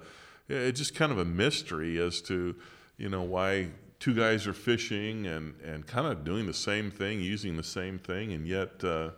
it's 0.47 0.77
just 0.77 0.93
kind 0.93 1.11
of 1.11 1.17
a 1.17 1.25
mystery 1.25 1.99
as 1.99 2.21
to, 2.23 2.55
you 2.97 3.09
know, 3.09 3.23
why 3.23 3.69
two 3.99 4.13
guys 4.13 4.45
are 4.45 4.53
fishing 4.53 5.25
and, 5.25 5.55
and 5.65 5.87
kind 5.87 6.05
of 6.05 6.23
doing 6.23 6.45
the 6.45 6.53
same 6.53 6.91
thing, 6.91 7.21
using 7.21 7.57
the 7.57 7.63
same 7.63 7.97
thing, 7.97 8.33
and 8.33 8.45
yet, 8.47 8.83
uh, 8.83 9.09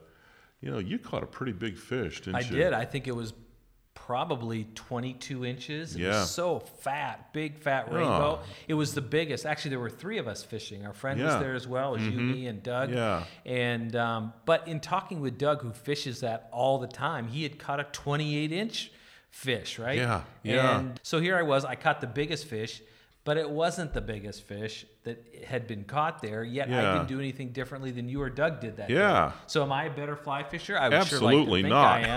you 0.63 0.71
know, 0.71 0.79
you 0.79 0.97
caught 0.97 1.23
a 1.23 1.27
pretty 1.27 1.51
big 1.51 1.77
fish, 1.77 2.21
didn't 2.21 2.35
I 2.37 2.39
you? 2.39 2.45
I 2.45 2.49
did. 2.59 2.73
I 2.73 2.85
think 2.85 3.07
it 3.07 3.15
was 3.15 3.33
probably 3.95 4.65
22 4.75 5.45
inches. 5.45 5.95
It 5.95 6.01
Yeah. 6.01 6.21
was 6.21 6.31
so 6.31 6.59
fat, 6.59 7.31
big 7.33 7.57
fat 7.57 7.91
rainbow. 7.91 8.39
It 8.67 8.73
was 8.73 8.93
the 8.93 9.01
biggest. 9.01 9.45
Actually, 9.45 9.69
there 9.71 9.79
were 9.79 9.89
three 9.89 10.17
of 10.17 10.27
us 10.27 10.43
fishing. 10.43 10.85
Our 10.85 10.93
friend 10.93 11.19
Yeah. 11.19 11.25
Mm-hmm. 11.27 11.35
was 11.35 11.43
there 11.43 11.53
as 11.55 11.67
well 11.67 11.95
as 11.95 12.01
you, 12.07 12.19
me, 12.19 12.47
and 12.47 12.63
Doug. 12.63 12.91
Yeah. 12.91 13.23
And 13.45 13.95
um, 13.95 14.33
but 14.45 14.67
in 14.67 14.79
talking 14.79 15.19
with 15.21 15.37
Doug, 15.37 15.61
who 15.61 15.71
fishes 15.71 16.21
that 16.21 16.49
all 16.51 16.79
the 16.79 16.87
time, 16.87 17.27
he 17.27 17.43
had 17.43 17.59
caught 17.59 17.79
a 17.79 17.83
28 17.85 18.51
inch 18.51 18.91
fish, 19.29 19.77
right? 19.79 19.97
Yeah, 19.97 20.23
yeah. 20.43 20.79
And 20.79 20.99
so 21.03 21.19
here 21.19 21.37
I 21.37 21.41
was. 21.43 21.63
I 21.65 21.75
caught 21.75 22.01
the 22.01 22.07
biggest 22.07 22.45
fish. 22.45 22.81
But 23.25 23.37
it 23.37 23.49
wasn't 23.49 23.93
the 23.93 24.01
biggest 24.01 24.43
fish 24.43 24.85
that 25.05 25.23
had 25.47 25.65
been 25.65 25.85
caught 25.85 26.21
there, 26.21 26.43
yet 26.43 26.69
I 26.69 26.93
didn't 26.93 27.07
do 27.07 27.19
anything 27.19 27.49
differently 27.53 27.91
than 27.91 28.09
you 28.09 28.21
or 28.21 28.29
Doug 28.29 28.59
did 28.59 28.75
that 28.77 28.89
day. 28.89 28.95
Yeah. 28.95 29.31
So 29.47 29.63
am 29.63 29.71
I 29.71 29.85
a 29.85 29.89
better 29.89 30.17
fly 30.17 30.43
fisher? 30.43 30.77
I 30.77 30.89
would 30.89 31.07
sure 31.07 31.21
like 31.21 31.35
Absolutely 31.37 31.61
to 31.61 31.67
think 31.69 31.73
not. 31.73 32.03
I 32.03 32.07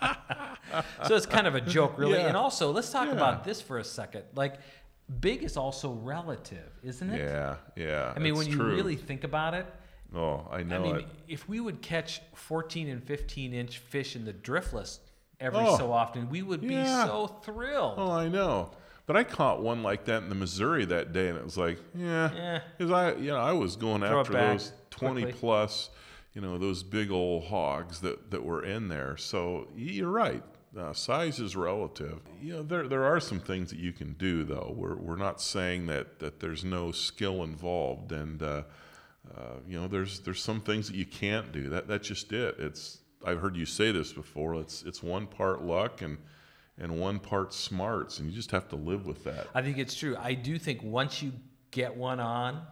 am. 0.00 0.84
so 1.06 1.16
it's 1.16 1.26
kind 1.26 1.46
of 1.46 1.54
a 1.54 1.60
joke, 1.60 1.98
really. 1.98 2.14
Yeah. 2.14 2.28
And 2.28 2.36
also, 2.36 2.70
let's 2.70 2.90
talk 2.90 3.08
Yeah. 3.08 3.12
about 3.14 3.44
this 3.44 3.60
for 3.60 3.78
a 3.78 3.84
second. 3.84 4.24
Like, 4.34 4.54
big 5.20 5.42
is 5.42 5.58
also 5.58 5.92
relative, 5.92 6.72
isn't 6.82 7.10
it? 7.10 7.20
Yeah, 7.20 7.56
yeah. 7.76 8.12
I 8.16 8.18
mean, 8.18 8.36
when 8.36 8.46
you 8.46 8.56
true. 8.56 8.74
really 8.74 8.96
think 8.96 9.22
about 9.24 9.52
it, 9.54 9.66
Oh, 10.14 10.46
I 10.50 10.62
know 10.62 10.76
I 10.76 10.78
mean, 10.78 10.96
it. 10.96 11.06
if 11.28 11.48
we 11.48 11.60
would 11.60 11.82
catch 11.82 12.22
14 12.34 12.88
and 12.88 13.02
15 13.02 13.52
inch 13.52 13.78
fish 13.78 14.14
in 14.16 14.24
the 14.24 14.32
driftless 14.32 15.00
every 15.40 15.58
Oh, 15.60 15.76
so 15.76 15.92
often, 15.92 16.30
we 16.30 16.42
would 16.42 16.60
be 16.62 16.74
yeah. 16.74 17.04
so 17.04 17.26
thrilled. 17.42 17.94
Oh, 17.98 18.12
I 18.12 18.28
know. 18.28 18.70
But 19.06 19.16
I 19.16 19.22
caught 19.24 19.62
one 19.62 19.82
like 19.84 20.04
that 20.06 20.22
in 20.24 20.28
the 20.28 20.34
Missouri 20.34 20.84
that 20.86 21.12
day, 21.12 21.28
and 21.28 21.38
it 21.38 21.44
was 21.44 21.56
like, 21.56 21.78
yeah, 21.94 22.34
Yeah. 22.34 22.60
because 22.76 22.90
I, 22.90 23.14
you 23.14 23.30
know, 23.30 23.36
I 23.38 23.52
was 23.52 23.76
going 23.76 24.00
Throw 24.02 24.20
after 24.20 24.32
those 24.32 24.72
twenty 24.90 25.22
quickly. 25.22 25.38
plus, 25.40 25.90
you 26.34 26.40
know, 26.40 26.58
those 26.58 26.82
big 26.82 27.10
old 27.12 27.44
hogs 27.44 28.00
that 28.00 28.30
that 28.32 28.44
were 28.44 28.64
in 28.64 28.88
there. 28.88 29.16
So 29.16 29.68
you're 29.76 30.10
right. 30.10 30.42
Uh, 30.76 30.92
size 30.92 31.38
is 31.38 31.56
relative. 31.56 32.18
You 32.42 32.54
know, 32.54 32.62
there 32.62 32.86
there 32.88 33.04
are 33.04 33.20
some 33.20 33.38
things 33.40 33.70
that 33.70 33.78
you 33.78 33.92
can 33.92 34.12
do 34.14 34.42
though. 34.44 34.74
We're 34.76 34.96
we're 34.96 35.16
not 35.16 35.40
saying 35.40 35.86
that 35.86 36.18
that 36.18 36.40
there's 36.40 36.64
no 36.64 36.90
skill 36.90 37.44
involved, 37.44 38.10
and 38.12 38.42
uh, 38.42 38.62
uh, 39.34 39.40
you 39.68 39.80
know, 39.80 39.86
there's 39.88 40.20
there's 40.20 40.42
some 40.42 40.60
things 40.60 40.88
that 40.88 40.96
you 40.96 41.06
can't 41.06 41.52
do. 41.52 41.68
That 41.70 41.86
that's 41.88 42.08
just 42.08 42.32
it. 42.32 42.56
It's 42.58 42.98
I've 43.24 43.40
heard 43.40 43.56
you 43.56 43.66
say 43.66 43.92
this 43.92 44.12
before. 44.12 44.56
It's 44.56 44.82
it's 44.82 45.02
one 45.02 45.26
part 45.28 45.62
luck 45.62 46.02
and 46.02 46.18
and 46.78 46.98
one 47.00 47.18
part 47.18 47.52
smarts, 47.54 48.18
and 48.18 48.28
you 48.28 48.34
just 48.36 48.50
have 48.50 48.68
to 48.68 48.76
live 48.76 49.06
with 49.06 49.24
that. 49.24 49.46
I 49.54 49.62
think 49.62 49.78
it's 49.78 49.94
true. 49.94 50.16
I 50.20 50.34
do 50.34 50.58
think 50.58 50.82
once 50.82 51.22
you 51.22 51.32
get 51.70 51.96
one 51.96 52.20
on, 52.20 52.62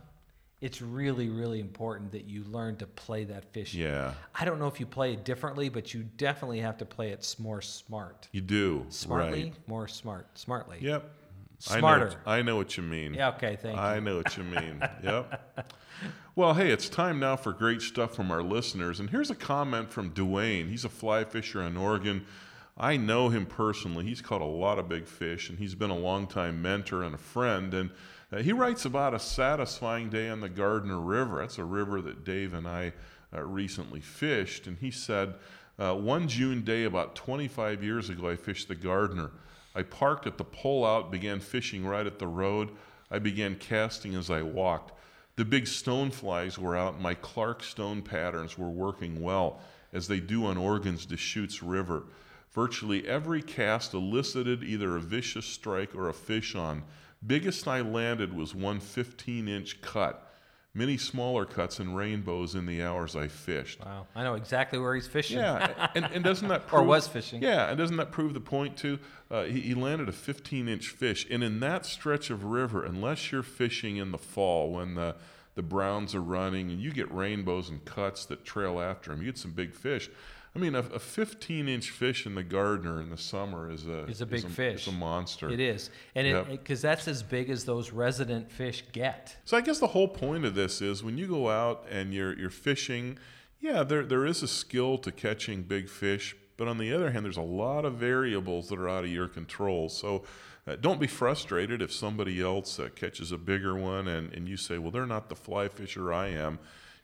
it's 0.61 0.81
really, 0.81 1.29
really 1.29 1.61
important 1.61 2.13
that 2.13 2.25
you 2.25 2.45
learn 2.45 2.77
to 2.77 2.87
play 2.87 3.25
that 3.25 3.53
fish. 3.53 3.75
Yeah, 3.75 4.15
I 4.35 4.45
don't 4.45 4.59
know 4.59 4.67
if 4.69 4.81
you 4.81 4.87
play 4.87 5.13
it 5.13 5.25
differently, 5.25 5.69
but 5.69 5.93
you 5.93 6.05
definitely 6.17 6.61
have 6.61 6.79
to 6.79 6.85
play 6.87 7.11
it 7.11 7.35
more 7.39 7.61
smart. 7.61 8.29
you 8.33 8.41
do. 8.41 8.87
Smartly, 8.89 9.45
Right. 9.45 9.55
more 9.69 9.89
smart. 9.89 10.39
Smartly. 10.39 10.79
Yep. 10.81 11.11
Smarter. 11.59 12.09
I 12.09 12.11
know, 12.11 12.17
I 12.27 12.43
know 12.43 12.57
what 12.57 12.77
you 12.77 12.83
mean. 12.83 13.15
Yeah, 13.15 13.29
okay, 13.31 13.57
thank 13.61 13.79
I 13.79 13.95
you. 13.97 14.01
know 14.03 14.17
what 14.17 14.37
you 14.37 14.43
mean. 14.45 14.81
yep. 15.03 15.65
Well, 16.37 16.55
hey, 16.55 16.71
it's 16.73 16.89
time 16.89 17.21
now 17.21 17.37
for 17.37 17.53
great 17.53 17.81
stuff 17.81 18.15
from 18.15 18.31
our 18.31 18.43
listeners. 18.43 19.01
And 19.01 19.09
here's 19.11 19.31
a 19.31 19.35
comment 19.37 19.91
from 19.91 20.11
Duane. 20.11 20.69
He's 20.69 20.85
a 20.85 20.89
fly 20.89 21.25
fisher 21.25 21.63
in 21.63 21.77
Oregon. 21.77 22.27
I 22.77 22.97
know 22.97 23.29
him 23.29 23.47
personally. 23.47 24.05
He's 24.05 24.21
caught 24.21 24.41
a 24.41 24.47
lot 24.47 24.79
of 24.79 24.89
big 24.89 25.07
fish, 25.07 25.49
and 25.49 25.59
he's 25.59 25.77
been 25.77 25.91
a 25.91 25.97
longtime 25.97 26.61
mentor 26.61 27.05
and 27.05 27.15
a 27.15 27.19
friend. 27.19 27.73
And 27.73 27.91
uh, 28.33 28.39
he 28.39 28.53
writes 28.53 28.85
about 28.85 29.15
a 29.15 29.21
satisfying 29.21 30.11
day 30.11 30.29
on 30.29 30.41
the 30.41 30.49
Gardner 30.49 31.01
River. 31.01 31.39
That's 31.39 31.59
a 31.59 31.65
river 31.65 32.03
that 32.03 32.25
Dave 32.25 32.53
and 32.53 32.67
I 32.67 32.93
uh, 33.33 33.45
recently 33.45 34.01
fished. 34.01 34.67
And 34.67 34.77
he 34.79 34.91
said, 34.91 35.35
uh, 35.79 35.95
One 35.95 36.27
June 36.27 36.63
day 36.63 36.83
about 36.83 37.15
25 37.15 37.85
years 37.85 38.11
ago, 38.11 38.29
I 38.29 38.35
fished 38.35 38.67
the 38.67 38.75
Gardner. 38.75 39.31
I 39.77 39.83
parked 39.83 40.27
at 40.27 40.37
the 40.37 40.45
pullout, 40.45 41.13
began 41.13 41.39
fishing 41.39 41.87
right 41.87 42.07
at 42.07 42.19
the 42.19 42.27
road. 42.27 42.71
I 43.09 43.21
began 43.21 43.55
casting 43.55 44.17
as 44.17 44.31
I 44.31 44.43
walked. 44.43 44.93
The 45.37 45.45
big 45.45 45.69
stone 45.69 46.11
flies 46.11 46.59
were 46.59 46.77
out, 46.77 46.95
and 46.95 47.03
my 47.03 47.15
Clark 47.15 47.63
stone 47.63 48.03
patterns 48.03 48.59
were 48.59 48.71
working 48.71 49.21
well, 49.21 49.61
as 49.93 50.09
they 50.09 50.21
do 50.21 50.47
on 50.47 50.57
Oregon's 50.57 51.07
Deschutes 51.07 51.63
River. 51.63 52.05
Virtually 52.55 53.07
every 53.09 53.43
cast 53.43 53.95
elicited 53.95 54.63
either 54.63 54.97
a 54.97 55.01
vicious 55.01 55.45
strike 55.45 55.93
or 55.95 56.09
a 56.09 56.15
fish 56.15 56.55
on. 56.55 56.85
Biggest 57.27 57.67
I 57.67 57.81
landed 57.81 58.33
was 58.33 58.55
one 58.55 58.79
15 58.79 59.49
inch 59.49 59.81
cut. 59.81 60.31
Many 60.73 60.97
smaller 60.97 61.45
cuts 61.47 61.79
and 61.79 61.97
rainbows 61.97 62.55
in 62.55 62.67
the 62.67 62.83
hours 62.83 63.17
I 63.17 63.29
fished. 63.29 63.85
Wow. 63.85 64.07
I 64.15 64.25
know 64.25 64.35
exactly 64.35 64.79
where 64.79 64.95
he's 64.95 65.07
fishing. 65.07 65.39
Yeah, 65.39 65.89
and, 65.95 66.05
and 66.07 66.25
doesn't 66.25 66.49
that 66.49 66.65
Or 66.73 66.83
was 66.83 67.07
fishing. 67.09 67.43
Yeah, 67.43 67.69
and 67.69 67.79
doesn't 67.79 67.97
that 67.97 68.13
prove 68.13 68.35
the 68.35 68.41
point 68.41 68.77
too? 68.77 68.99
Uh, 69.31 69.45
he, 69.45 69.61
he 69.61 69.75
landed 69.75 70.09
a 70.09 70.13
15 70.13 70.69
inch 70.69 70.89
fish, 70.89 71.27
and 71.31 71.43
in 71.43 71.61
that 71.61 71.87
stretch 71.87 72.31
of 72.31 72.45
river, 72.45 72.85
unless 72.85 73.33
you're 73.33 73.45
fishing 73.45 73.97
in 73.97 74.13
the 74.13 74.19
fall 74.19 74.73
when 74.73 74.95
the 74.95 75.17
the 75.55 75.63
browns 75.63 76.17
are 76.17 76.21
running 76.21 76.71
and 76.71 76.81
you 76.81 76.91
get 76.91 77.13
rainbows 77.13 77.71
and 77.71 77.85
cuts 77.85 78.27
that 78.27 78.45
trail 78.45 78.81
after 78.81 79.11
them, 79.11 79.21
you 79.21 79.27
get 79.27 79.39
some 79.39 79.53
big 79.53 79.73
fish. 79.73 80.11
I 80.57 80.61
mean, 80.61 80.77
a, 80.77 80.81
a 80.81 80.99
15 81.01 81.69
inch 81.69 81.91
fish 81.91 82.27
in 82.27 82.37
the 82.37 82.45
Gardner 82.45 83.01
in 83.01 83.11
the 83.11 83.17
summer 83.17 83.71
is 83.71 83.87
a 83.87 84.05
Is 84.05 84.21
a 84.21 84.27
big 84.27 84.45
is 84.45 84.55
fish. 84.55 84.75
It's 84.75 84.87
a 84.87 84.93
monster. 84.93 85.51
It 85.51 85.59
is. 85.59 85.91
And 86.15 86.27
Yep. 86.27 86.49
because 86.49 86.81
that's 86.81 87.09
as 87.09 87.23
big 87.25 87.51
as 87.51 87.65
those 87.65 87.91
resident 87.91 88.53
fish 88.53 88.85
get. 88.93 89.37
So 89.45 89.57
I 89.57 89.61
guess 89.61 89.81
the 89.81 89.89
whole 89.89 90.09
point 90.09 90.45
of 90.45 90.55
this 90.55 90.81
is 90.81 91.03
when 91.03 91.19
you 91.19 91.27
go 91.27 91.51
out 91.51 91.87
and 91.91 92.15
you're 92.15 92.39
you're 92.39 92.51
fishing, 92.51 93.19
yeah, 93.61 93.83
there 93.83 94.05
there 94.05 94.25
is 94.25 94.43
a 94.43 94.49
skill 94.49 94.97
to 94.99 95.11
catching 95.11 95.63
big 95.63 95.89
fish, 95.89 96.37
but 96.57 96.69
on 96.69 96.79
the 96.79 96.93
other 96.93 97.11
hand, 97.11 97.25
there's 97.25 97.37
a 97.37 97.43
lot 97.43 97.85
of 97.85 97.95
variables 97.95 98.69
that 98.69 98.79
are 98.79 98.89
out 98.89 99.03
of 99.03 99.11
your 99.11 99.27
control. 99.27 99.89
So 99.89 100.23
uh, 100.69 100.77
don't 100.77 101.01
be 101.01 101.09
frustrated 101.09 101.83
if 101.83 101.93
somebody 101.93 102.41
else 102.41 102.79
uh, 102.79 102.89
catches 102.95 103.33
a 103.33 103.39
bigger 103.39 103.75
one 103.75 104.07
and, 104.07 104.33
and 104.33 104.49
you 104.49 104.57
say, 104.57 104.79
well, 104.79 104.91
they're 104.91 105.05
not 105.05 105.29
the 105.29 105.35
fly 105.35 105.69
fisher 105.69 106.13
I 106.13 106.29
am. 106.29 106.59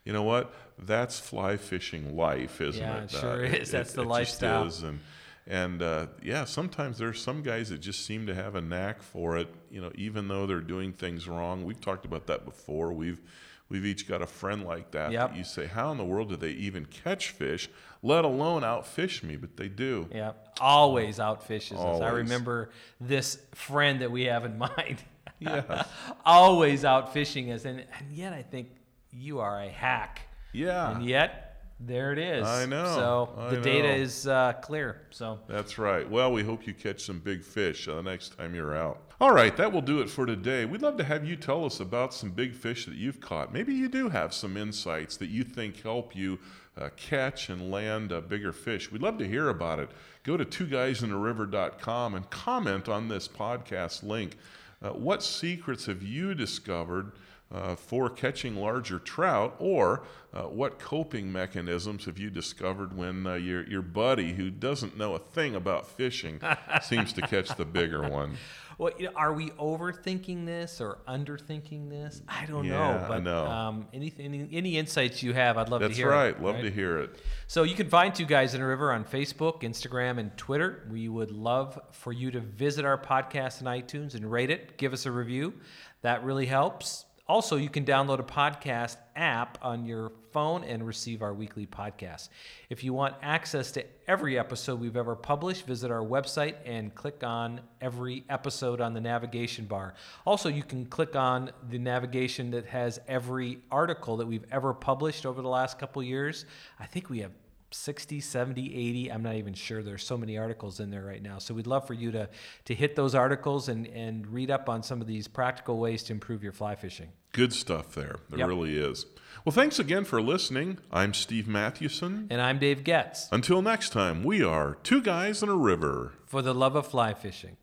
You 0.05 0.13
know 0.13 0.23
what? 0.23 0.53
That's 0.79 1.19
fly 1.21 1.57
fishing 1.57 2.17
life, 2.17 2.61
isn't 2.61 2.81
Yeah, 2.81 2.99
it? 3.03 3.05
it 3.05 3.11
sure 3.11 3.45
is. 3.45 3.71
That's 3.71 3.93
the 3.93 4.03
lifestyle. 4.05 4.65
Just 4.65 4.79
is. 4.79 4.83
And 4.85 5.01
and 5.47 5.83
uh, 5.83 6.07
yeah, 6.23 6.45
sometimes 6.45 6.99
there's 6.99 7.21
some 7.21 7.43
guys 7.43 7.71
that 7.71 7.79
just 7.81 8.05
seem 8.07 8.27
to 8.27 8.35
have 8.35 8.55
a 8.55 8.61
knack 8.61 9.03
for 9.03 9.37
it. 9.37 9.49
You 9.71 9.81
know, 9.81 9.91
even 9.95 10.29
though 10.29 10.47
they're 10.47 10.61
doing 10.61 10.93
things 10.93 11.29
wrong. 11.29 11.65
We've 11.65 11.81
talked 11.81 12.05
about 12.05 12.27
that 12.29 12.45
before. 12.45 12.93
We've 12.93 13.21
we've 13.69 13.85
each 13.85 14.09
got 14.09 14.23
a 14.23 14.27
friend 14.27 14.65
like 14.65 14.91
that. 14.93 15.13
Yep. 15.13 15.31
That 15.31 15.37
you 15.37 15.45
say, 15.45 15.67
how 15.67 15.91
in 15.93 15.99
the 15.99 16.05
world 16.05 16.29
do 16.31 16.37
they 16.37 16.51
even 16.53 16.85
catch 16.87 17.31
fish, 17.31 17.69
let 18.03 18.25
alone 18.25 18.63
outfish 18.63 19.23
me? 19.23 19.37
But 19.37 19.57
they 19.57 19.69
do. 19.69 20.09
Yeah, 20.13 20.33
always 20.61 21.19
outfishes 21.19 21.79
us. 21.79 22.01
I 22.01 22.09
remember 22.09 22.71
this 23.01 23.39
friend 23.55 24.01
that 24.03 24.11
we 24.11 24.25
have 24.25 24.45
in 24.45 24.57
mind. 24.77 24.99
Yeah. 25.41 25.85
always 26.25 26.85
out 26.85 27.13
fishing 27.13 27.51
us, 27.51 27.65
and, 27.65 27.81
and 27.81 28.13
yet 28.13 28.33
I 28.33 28.43
think 28.43 28.69
you 29.13 29.41
are 29.41 29.63
a 29.63 29.69
hack. 29.69 30.23
Yeah. 30.53 30.93
And 30.93 31.05
yet 31.05 31.51
there 31.81 32.13
it 32.13 32.19
is. 32.19 32.47
I 32.47 32.67
know, 32.67 32.85
So 32.85 33.35
I 33.39 33.55
the 33.55 33.61
data 33.61 33.93
is 33.93 34.27
uh, 34.27 34.53
clear. 34.61 35.03
So 35.11 35.39
That's 35.49 35.79
right. 35.79 36.09
Well, 36.09 36.33
we 36.33 36.43
hope 36.43 36.67
you 36.67 36.75
catch 36.75 37.01
some 37.03 37.21
big 37.21 37.43
fish 37.43 37.89
uh, 37.89 37.97
the 37.97 38.03
next 38.03 38.37
time 38.37 38.55
you're 38.55 38.77
out. 38.77 39.01
All 39.21 39.33
right, 39.33 39.55
that 39.57 39.73
will 39.73 39.83
do 39.83 40.01
it 40.01 40.09
for 40.09 40.25
today. 40.27 40.65
We'd 40.65 40.83
love 40.83 40.97
to 40.99 41.05
have 41.05 41.27
you 41.27 41.37
tell 41.37 41.65
us 41.65 41.81
about 41.81 42.15
some 42.15 42.31
big 42.31 42.55
fish 42.55 42.87
that 42.87 42.95
you've 42.95 43.21
caught. 43.21 43.53
Maybe 43.53 43.75
you 43.75 43.89
do 43.89 44.09
have 44.09 44.33
some 44.33 44.57
insights 44.57 45.17
that 45.19 45.29
you 45.29 45.45
think 45.45 45.83
help 45.83 46.17
you 46.17 46.39
uh, 46.79 46.89
catch 46.97 47.49
and 47.49 47.71
land 47.71 48.13
uh, 48.13 48.21
bigger 48.21 48.53
fish. 48.53 48.91
We'd 48.91 49.03
love 49.03 49.19
to 49.19 49.29
hear 49.29 49.49
about 49.49 49.79
it. 49.79 49.91
Go 50.23 50.37
to 50.37 50.45
twoguysonariver.com 50.45 52.15
and 52.15 52.31
comment 52.31 52.89
on 52.89 53.09
this 53.09 53.29
podcast 53.29 54.03
link. 54.03 54.37
Uh, 54.83 54.91
what 54.91 55.23
secrets 55.23 55.87
have 55.87 56.03
you 56.03 56.35
discovered 56.35 57.13
uh, 57.53 57.75
for 57.75 58.09
catching 58.09 58.57
larger 58.57 58.99
trout, 58.99 59.57
or 59.59 60.03
uh, 60.33 60.43
what 60.43 60.79
coping 60.79 61.33
mechanisms 61.33 62.05
have 62.05 62.19
you 62.19 62.31
discovered 62.31 62.97
when 62.97 63.27
uh, 63.27 63.35
your 63.35 63.67
your 63.69 63.83
buddy 63.83 64.33
who 64.35 64.51
doesn't 64.51 64.97
know 64.97 65.15
a 65.15 65.19
thing 65.19 65.55
about 65.55 65.87
fishing 65.89 66.41
seems 66.83 67.13
to 67.13 67.23
catch 67.23 67.49
the 67.57 67.65
bigger 67.65 68.09
one? 68.09 68.37
Well, 68.79 68.93
you 68.99 69.07
know, 69.07 69.13
are 69.15 69.35
we 69.35 69.51
overthinking 69.51 70.47
this 70.47 70.81
or 70.81 71.01
underthinking 71.07 71.91
this? 71.91 72.23
I 72.27 72.47
don't 72.47 72.65
Yeah, 72.65 72.71
know. 72.79 73.05
I 73.05 73.09
But 73.09 73.23
know. 73.25 73.45
Um, 73.47 73.89
anything, 73.93 74.25
any, 74.25 74.49
any 74.53 74.79
insights 74.79 75.23
you 75.23 75.35
have, 75.35 75.59
I'd 75.59 75.69
love 75.69 75.83
to 75.83 75.89
That's 75.89 75.99
hear. 75.99 76.07
it, 76.07 76.11
That's 76.15 76.41
right. 76.41 76.43
Love 76.43 76.63
to 76.63 76.71
hear 76.71 76.99
it. 76.99 77.21
So 77.47 77.65
you 77.65 77.75
can 77.75 77.91
find 77.91 78.15
Two 78.15 78.25
Guys 78.25 78.55
in 78.55 78.63
a 78.63 78.67
River 78.67 78.91
on 78.91 79.05
Facebook, 79.05 79.61
Instagram, 79.65 80.19
and 80.19 80.35
Twitter. 80.39 80.87
We 80.91 81.11
would 81.11 81.31
love 81.31 81.79
for 81.93 82.15
you 82.15 82.31
to 82.31 82.41
visit 82.41 82.87
our 82.87 82.97
podcast 82.97 83.61
in 83.61 83.67
iTunes 83.67 84.15
and 84.15 84.31
rate 84.31 84.51
it. 84.51 84.79
Give 84.79 84.95
us 84.95 85.05
a 85.05 85.11
review. 85.11 85.53
That 86.01 86.25
really 86.25 86.47
helps. 86.47 87.05
Also, 87.31 87.55
you 87.55 87.69
can 87.69 87.85
download 87.85 88.19
a 88.19 88.25
podcast 88.25 88.97
app 89.15 89.57
on 89.63 89.87
your 89.87 90.11
phone 90.33 90.65
and 90.65 90.85
receive 90.85 91.23
our 91.23 91.33
weekly 91.33 91.65
podcast. 91.65 92.29
If 92.69 92.83
you 92.83 92.93
want 92.93 93.15
access 93.23 93.71
to 93.71 93.85
every 94.09 94.37
episode 94.37 94.81
we've 94.81 94.97
ever 94.97 95.15
published, 95.15 95.65
visit 95.65 95.93
our 95.93 96.03
website 96.03 96.57
and 96.67 96.93
click 96.93 97.23
on 97.23 97.61
every 97.81 98.25
episode 98.29 98.81
on 98.81 98.95
the 98.95 99.01
navigation 99.01 99.67
bar. 99.67 99.95
Also, 100.27 100.49
you 100.49 100.65
can 100.65 100.85
click 100.85 101.15
on 101.15 101.53
the 101.69 101.79
navigation 101.79 102.51
that 102.51 102.67
has 102.67 102.99
every 103.07 103.61
article 103.71 104.17
that 104.17 104.27
we've 104.27 104.47
ever 104.51 104.75
published 104.75 105.25
over 105.25 105.41
the 105.41 105.49
last 105.49 105.79
couple 105.79 106.03
years. 106.03 106.47
I 106.81 106.87
think 106.87 107.11
we 107.11 107.21
have 107.21 107.31
60 107.73 108.19
70 108.19 108.75
80 108.75 109.13
i'm 109.13 109.23
not 109.23 109.37
even 109.37 109.55
sure 109.55 109.81
there's 109.81 110.05
so 110.05 110.19
many 110.19 110.37
articles 110.37 110.81
in 110.81 110.91
there 110.91 111.05
right 111.05 111.23
now 111.23 111.39
so 111.39 111.55
we'd 111.55 111.69
love 111.69 111.87
for 111.87 111.95
you 111.95 112.11
to 112.11 112.29
to 112.65 112.75
hit 112.75 112.97
those 112.97 113.15
articles 113.15 113.69
and 113.69 113.87
and 113.87 114.27
read 114.27 114.51
up 114.51 114.69
on 114.69 114.83
some 114.83 115.01
of 115.01 115.07
these 115.07 115.29
practical 115.29 115.79
ways 115.79 116.03
to 116.03 116.13
improve 116.13 116.43
your 116.43 116.51
fly 116.51 116.75
fishing 116.75 117.09
Good 117.33 117.53
stuff 117.53 117.95
there. 117.95 118.17
There 118.29 118.39
Yep. 118.41 118.49
really 118.49 118.77
is. 118.77 119.07
Well, 119.45 119.53
thanks 119.53 119.79
again 119.79 120.05
for 120.05 120.21
listening. 120.21 120.79
I'm 120.93 121.15
Steve 121.15 121.49
Mathewson. 121.49 122.27
and 122.31 122.41
i'm 122.43 122.59
dave 122.59 122.85
getz 122.85 123.29
Until 123.33 123.63
next 123.63 123.91
time, 123.91 124.23
we 124.25 124.43
are 124.43 124.77
two 124.83 125.01
guys 125.01 125.43
in 125.43 125.49
a 125.49 125.57
river. 125.57 126.13
for 126.27 126.43
the 126.43 126.53
love 126.55 126.77
of 126.77 126.87
fly 126.87 127.15
fishing 127.15 127.57